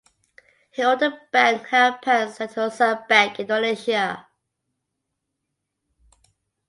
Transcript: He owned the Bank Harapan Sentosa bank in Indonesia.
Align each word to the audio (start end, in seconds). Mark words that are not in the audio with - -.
He 0.71 0.81
owned 0.81 0.99
the 0.99 1.15
Bank 1.31 1.67
Harapan 1.67 2.31
Sentosa 2.33 3.07
bank 3.07 3.35
in 3.37 3.43
Indonesia. 3.43 4.25